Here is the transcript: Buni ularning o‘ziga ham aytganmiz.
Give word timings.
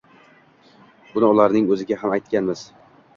Buni 1.11 1.29
ularning 1.33 1.67
o‘ziga 1.75 1.99
ham 2.05 2.17
aytganmiz. 2.17 2.65